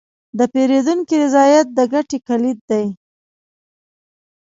[0.37, 2.85] د پیرودونکي رضایت د ګټې کلید دی.